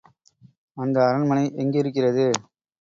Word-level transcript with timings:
அந்த 0.77 0.97
அரண்மனை 1.05 1.45
எங்கிருக்கிறது? 1.55 2.27